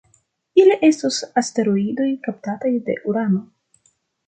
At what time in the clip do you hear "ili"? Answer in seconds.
0.61-0.77